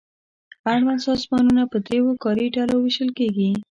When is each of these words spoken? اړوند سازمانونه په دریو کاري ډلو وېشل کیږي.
اړوند 0.73 0.99
سازمانونه 1.07 1.63
په 1.71 1.77
دریو 1.85 2.19
کاري 2.23 2.45
ډلو 2.55 2.75
وېشل 2.79 3.09
کیږي. 3.19 3.49